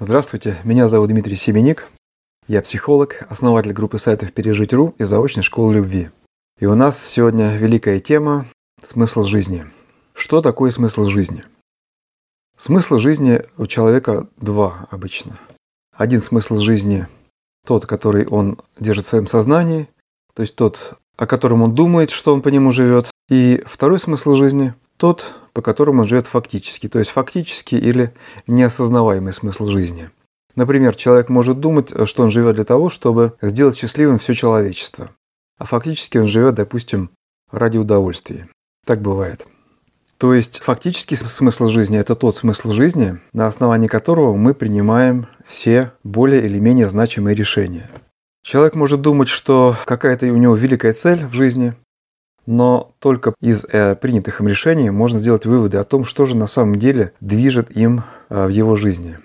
[0.00, 1.86] Здравствуйте, меня зовут Дмитрий Семеник.
[2.48, 6.10] Я психолог, основатель группы сайтов «Пережить.ру» и заочной школы любви.
[6.58, 8.46] И у нас сегодня великая тема
[8.82, 9.64] «Смысл жизни».
[10.12, 11.44] Что такое смысл жизни?
[12.58, 15.38] Смысл жизни у человека два обычно.
[15.96, 17.06] Один смысл жизни–
[17.64, 19.88] тот, который он держит в своем сознании,
[20.34, 23.12] то есть тот, о котором он думает, что он по нему живет.
[23.28, 28.12] И второй смысл жизни– тот, по которому он живет фактически, то есть фактически или
[28.46, 30.10] неосознаваемый смысл жизни.
[30.56, 35.10] Например, человек может думать, что он живет для того, чтобы сделать счастливым все человечество,
[35.58, 37.10] а фактически он живет, допустим,
[37.50, 38.48] ради удовольствия.
[38.84, 39.46] Так бывает.
[40.18, 45.92] То есть фактический смысл жизни– это тот смысл жизни, на основании которого мы принимаем все
[46.02, 47.90] более или менее значимые решения.
[48.44, 51.74] Человек может думать, что какая-то у него великая цель в жизни,
[52.46, 56.46] но только из э, принятых им решений можно сделать выводы о том, что же на
[56.46, 59.18] самом деле движет им э, в его жизни.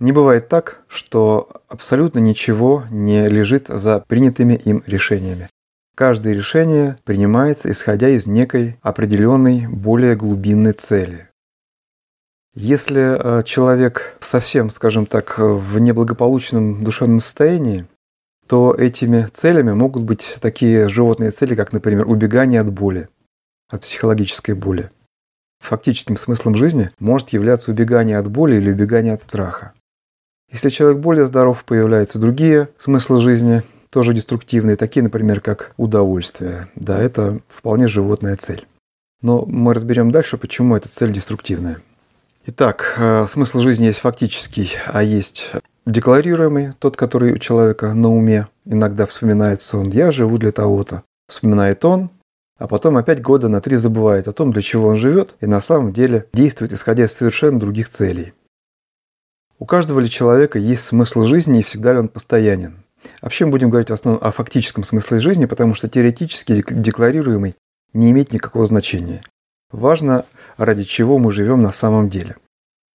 [0.00, 5.48] Не бывает так, что абсолютно ничего не лежит за принятыми им решениями.
[5.96, 11.28] Каждое решение принимается исходя из некой определенной, более глубинной цели.
[12.54, 17.86] Если э, человек совсем, скажем так, в неблагополучном душевном состоянии,
[18.48, 23.08] то этими целями могут быть такие животные цели, как, например, убегание от боли,
[23.68, 24.90] от психологической боли.
[25.60, 29.72] Фактическим смыслом жизни может являться убегание от боли или убегание от страха.
[30.50, 36.68] Если человек более здоров, появляются другие смыслы жизни, тоже деструктивные, такие, например, как удовольствие.
[36.74, 38.66] Да, это вполне животная цель.
[39.20, 41.82] Но мы разберем дальше, почему эта цель деструктивная.
[42.46, 45.50] Итак, э, смысл жизни есть фактический, а есть
[45.88, 48.48] декларируемый, тот, который у человека на уме.
[48.64, 51.02] Иногда вспоминается он «я живу для того-то».
[51.28, 52.10] Вспоминает он,
[52.58, 55.60] а потом опять года на три забывает о том, для чего он живет, и на
[55.60, 58.32] самом деле действует, исходя из совершенно других целей.
[59.58, 62.84] У каждого ли человека есть смысл жизни и всегда ли он постоянен?
[63.20, 67.54] Вообще мы будем говорить в основном о фактическом смысле жизни, потому что теоретически декларируемый
[67.92, 69.22] не имеет никакого значения.
[69.70, 70.24] Важно,
[70.56, 72.36] ради чего мы живем на самом деле–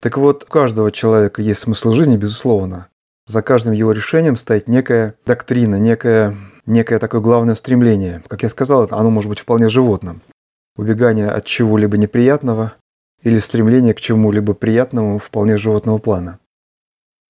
[0.00, 2.88] так вот, у каждого человека есть смысл жизни, безусловно.
[3.30, 6.36] За каждым его решением стоит некая доктрина, некое,
[6.66, 8.24] некое такое главное стремление.
[8.26, 10.20] Как я сказал, оно может быть вполне животным.
[10.76, 12.72] Убегание от чего-либо неприятного
[13.22, 16.40] или стремление к чему-либо приятному вполне животного плана.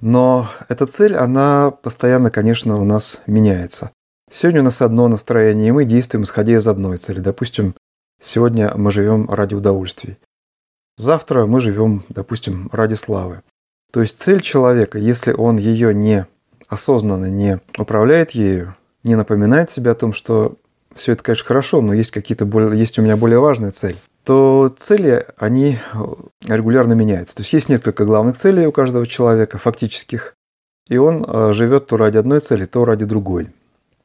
[0.00, 3.92] Но эта цель, она постоянно, конечно, у нас меняется.
[4.28, 7.20] Сегодня у нас одно настроение, и мы действуем исходя из одной цели.
[7.20, 7.76] Допустим,
[8.20, 10.18] сегодня мы живем ради удовольствий.
[10.96, 13.42] Завтра мы живем, допустим, ради славы.
[13.94, 16.26] То есть цель человека, если он ее не
[16.66, 18.74] осознанно не управляет ею,
[19.04, 20.56] не напоминает себе о том, что
[20.96, 24.74] все это, конечно, хорошо, но есть какие-то более, есть у меня более важная цель, то
[24.80, 25.78] цели, они
[26.44, 27.36] регулярно меняются.
[27.36, 30.34] То есть есть несколько главных целей у каждого человека, фактических,
[30.88, 33.50] и он э, живет то ради одной цели, то ради другой.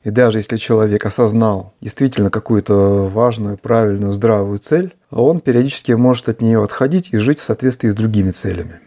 [0.04, 6.42] И даже если человек осознал действительно какую-то важную, правильную, здравую цель, он периодически может от
[6.42, 8.82] нее отходить и жить в соответствии с другими целями.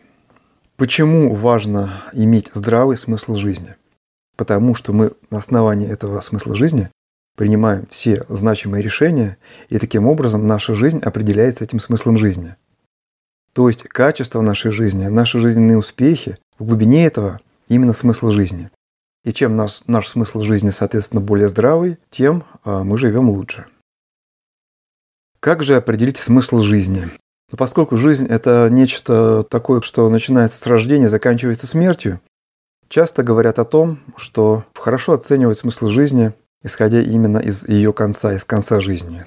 [0.83, 3.77] Почему важно иметь здравый смысл жизни?
[4.37, 6.91] Потому что мы на основании этого смысла жизни
[7.37, 9.39] принимаем все значимые решения,
[9.69, 12.57] и таким образом наша жизнь определяется этим смыслом жизни.
[13.53, 17.39] То есть качество нашей жизни, наши жизненные успехи в глубине этого
[17.69, 18.69] именно смысл жизни.
[19.25, 23.67] И чем наш, наш смысл жизни, соответственно, более здравый, тем а, мы живем лучше.
[25.39, 27.09] Как же определить смысл жизни?
[27.53, 32.21] Но поскольку жизнь– это нечто такое, что начинается с рождения, заканчивается смертью,
[32.89, 36.33] часто говорят о том, что хорошо оценивать смысл жизни,
[36.65, 39.27] исходя именно из ее конца, из конца жизни.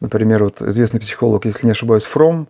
[0.00, 2.48] Например, вот известный психолог, если не ошибаюсь, Фром,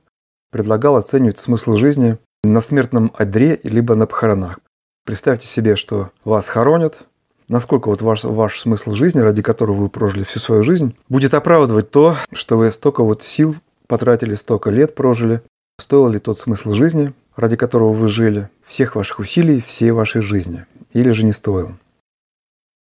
[0.52, 4.60] предлагал оценивать смысл жизни на смертном одре либо на похоронах.
[5.04, 7.00] Представьте себе, что вас хоронят,
[7.48, 11.90] насколько вот ваш, ваш смысл жизни, ради которого вы прожили всю свою жизнь, будет оправдывать
[11.90, 13.56] то, что вы столько вот сил
[13.88, 15.42] потратили, столько лет прожили,
[15.78, 20.66] стоил ли тот смысл жизни, ради которого вы жили, всех ваших усилий, всей вашей жизни,
[20.92, 21.74] или же не стоил.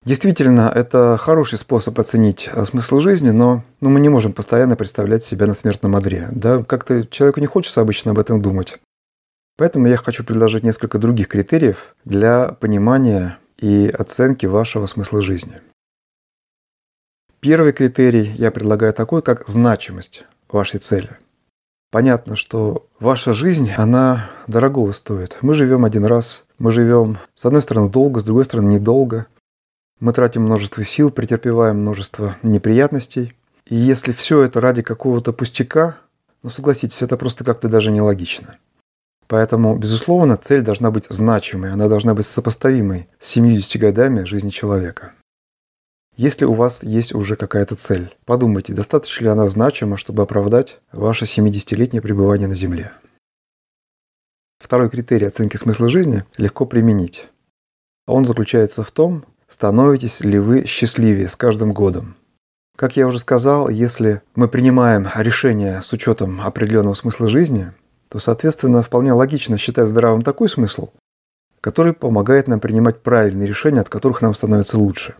[0.05, 5.23] Действительно, это хороший способ оценить э, смысл жизни, но ну, мы не можем постоянно представлять
[5.23, 6.27] себя на смертном одре.
[6.31, 6.61] Да?
[6.61, 8.79] Как-то человеку не хочется обычно об этом думать.
[9.57, 15.61] Поэтому я хочу предложить несколько других критериев для понимания и оценки вашего смысла жизни.
[17.39, 21.17] Первый критерий я предлагаю такой, как значимость вашей цели.
[21.91, 25.37] Понятно, что ваша жизнь, она дорогого стоит.
[25.41, 29.27] Мы живем один раз, мы живем, с одной стороны, долго, с другой стороны, недолго.
[29.99, 33.33] Мы тратим множество сил, претерпеваем множество неприятностей.
[33.67, 35.97] И если все это ради какого-то пустяка,
[36.41, 38.57] ну согласитесь, это просто как-то даже нелогично.
[39.27, 45.13] Поэтому, безусловно, цель должна быть значимой, она должна быть сопоставимой с 70 годами жизни человека.
[46.15, 51.25] Если у вас есть уже какая-то цель, подумайте, достаточно ли она значима, чтобы оправдать ваше
[51.25, 52.91] 70-летнее пребывание на Земле.
[54.59, 57.27] Второй критерий оценки смысла жизни легко применить.
[58.05, 62.15] Он заключается в том, становитесь ли вы счастливее с каждым годом.
[62.77, 67.71] Как я уже сказал, если мы принимаем решение с учетом определенного смысла жизни,
[68.09, 70.89] то, соответственно, вполне логично считать здравым такой смысл,
[71.59, 75.15] который помогает нам принимать правильные решения, от которых нам становится лучше.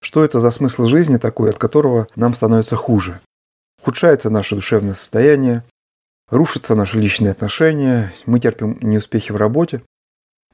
[0.00, 3.20] Что это за смысл жизни такой, от которого нам становится хуже?
[3.80, 5.64] Ухудшается наше душевное состояние,
[6.28, 9.82] рушатся наши личные отношения, мы терпим неуспехи в работе.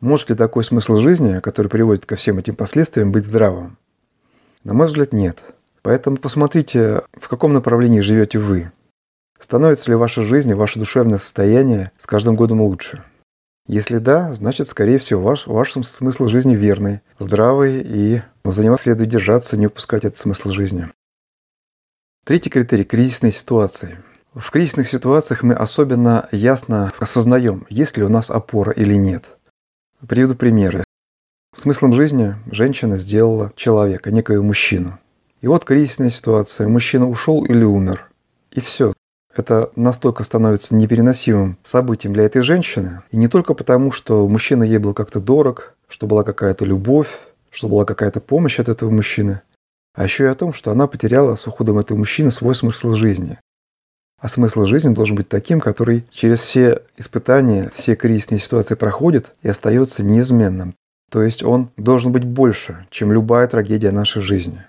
[0.01, 3.79] Может ли такой смысл жизни, который приводит ко всем этим последствиям, быть здравым?
[4.65, 5.43] На мой взгляд, нет.
[5.83, 8.73] Поэтому посмотрите, в каком направлении живете вы.
[9.39, 13.05] Становится ли ваша жизнь ваше душевное состояние с каждым годом лучше?
[13.67, 19.11] Если да, значит, скорее всего, ваш, ваш смысл жизни верный, здравый, и за него следует
[19.11, 20.89] держаться, не упускать этот смысл жизни.
[22.25, 23.99] Третий критерий– кризисные ситуации.
[24.35, 29.25] В кризисных ситуациях мы особенно ясно осознаем, есть ли у нас опора или нет.
[30.07, 30.85] Приведу примеры.
[31.57, 34.99] Смыслом жизни женщина сделала человека, некоего мужчину.
[35.41, 36.69] И вот кризисная ситуация.
[36.69, 38.11] Мужчина ушел или умер.
[38.51, 38.93] И все
[39.39, 43.03] это настолько становится непереносимым событием для этой женщины.
[43.11, 47.09] И не только потому, что мужчина ей был как-то дорог, что была какая-то любовь,
[47.51, 49.41] что была какая-то помощь от этого мужчины,
[49.95, 53.39] а еще и о том, что она потеряла с уходом этого мужчины свой смысл жизни.
[54.21, 59.49] А смысл жизни должен быть таким, который через все испытания, все кризисные ситуации проходит и
[59.49, 60.75] остается неизменным.
[61.11, 64.65] То есть он должен быть больше, чем любая трагедия нашей жизни.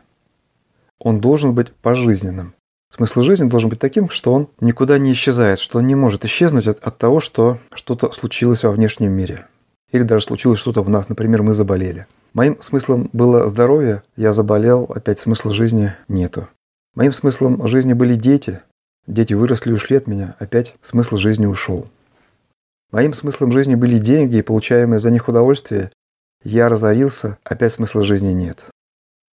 [0.99, 2.53] Он должен быть пожизненным.
[2.95, 6.67] Смысл жизни должен быть таким, что он никуда не исчезает, что он не может исчезнуть
[6.67, 9.47] от, от того, что что-то случилось во внешнем мире.
[9.91, 12.07] Или даже случилось что-то в нас, например, мы заболели.
[12.33, 16.47] Моим смыслом было здоровье, я заболел, опять смысла жизни нету.
[16.95, 18.61] Моим смыслом жизни были дети,
[19.05, 21.87] дети выросли и ушли от меня, опять смысл жизни ушел.
[22.91, 25.91] Моим смыслом жизни были деньги и получаемое за них удовольствие,
[26.43, 28.65] я разорился, опять смысла жизни нет.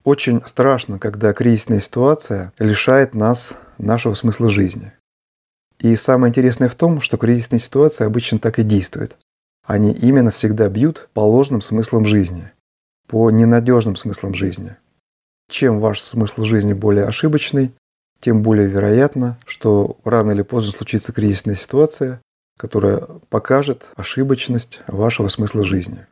[0.04, 4.92] Очень страшно, когда кризисная ситуация лишает нас нашего смысла жизни.
[5.78, 9.16] И самое интересное в том, что кризисные ситуации обычно так и действуют.
[9.64, 12.50] Они именно всегда бьют по ложным смыслам жизни,
[13.06, 14.76] по ненадежным смыслам жизни.
[15.48, 17.72] Чем ваш смысл жизни более ошибочный,
[18.20, 22.20] тем более вероятно, что рано или поздно случится кризисная ситуация,
[22.58, 26.06] которая покажет ошибочность вашего смысла жизни.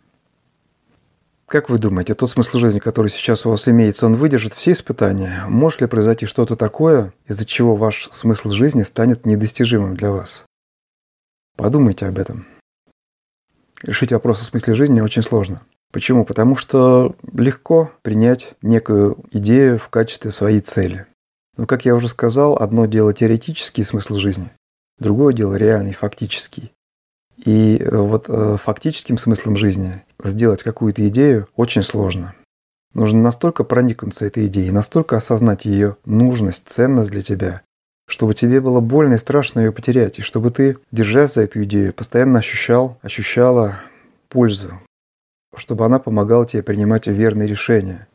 [1.51, 5.43] Как вы думаете, тот смысл жизни, который сейчас у вас имеется, он выдержит все испытания?
[5.49, 10.45] Может ли произойти что-то такое, из-за чего ваш смысл жизни станет недостижимым для вас?
[11.57, 12.47] Подумайте об этом.
[13.83, 15.63] Решить вопрос о смысле жизни очень сложно.
[15.91, 16.25] Почему?
[16.25, 21.07] Потому что легко принять некую идею в качестве своей цели.
[21.57, 24.53] Но, как я уже сказал, одно дело теоретический смысл жизни,
[25.01, 26.71] другое дело реальный, фактический.
[27.45, 32.35] И э, вот э, фактическим смыслом жизни сделать какую-то идею очень сложно.
[32.93, 37.63] Нужно настолько проникнуться этой идеей, настолько осознать ее нужность, ценность для тебя,
[38.09, 41.95] чтобы тебе было больно и страшно ее потерять, и чтобы ты, держась за эту идею,
[41.95, 43.77] постоянно ощущал, ощущала
[44.29, 44.81] пользу,
[45.55, 48.09] чтобы она помогала тебе принимать верные решения,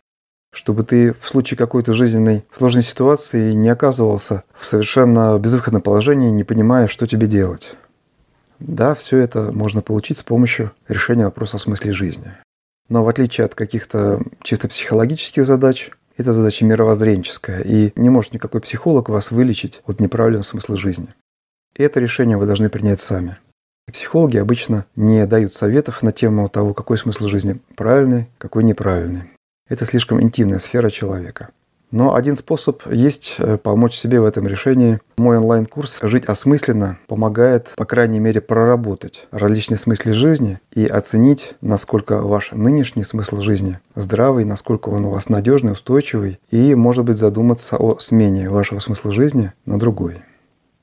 [0.53, 6.43] чтобы ты в случае какой-то жизненной сложной ситуации не оказывался в совершенно безвыходном положении, не
[6.43, 7.75] понимая, что тебе делать.
[8.59, 12.33] Да, все это можно получить с помощью решения вопроса о смысле жизни.
[12.89, 18.61] Но в отличие от каких-то чисто психологических задач, это задача мировоззренческая, и не может никакой
[18.61, 21.07] психолог вас вылечить от неправильного смысла жизни.
[21.75, 23.37] И это решение вы должны принять сами.
[23.91, 29.23] Психологи обычно не дают советов на тему того, какой смысл жизни правильный, какой неправильный.
[29.67, 31.49] Это слишком интимная сфера человека.
[31.95, 34.99] Но один способ есть э, помочь себе в этом решении.
[35.15, 42.19] Мой онлайн-курс «Жить осмысленно» помогает, по крайней мере, проработать различные смыслы жизни и оценить, насколько
[42.19, 47.77] ваш нынешний смысл жизни здравый, насколько он у вас надежный, устойчивый, и, может быть, задуматься
[47.77, 50.17] о смене вашего смысла жизни на другой.